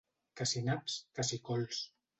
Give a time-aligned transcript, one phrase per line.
[0.41, 1.87] Que si naps, que si cols.